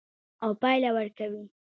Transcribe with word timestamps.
او 0.43 0.51
پایله 0.61 0.89
ورکوي. 0.95 1.41